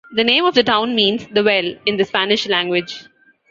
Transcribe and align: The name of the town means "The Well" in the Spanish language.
The 0.15 0.23
name 0.23 0.45
of 0.45 0.55
the 0.55 0.63
town 0.63 0.95
means 0.95 1.27
"The 1.27 1.43
Well" 1.43 1.75
in 1.85 1.95
the 1.97 2.05
Spanish 2.05 2.47
language. 2.47 3.05